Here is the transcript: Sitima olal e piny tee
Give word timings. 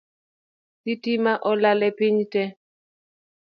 Sitima 0.81 1.33
olal 1.49 1.79
e 1.87 1.89
piny 1.97 2.19
tee 2.31 2.49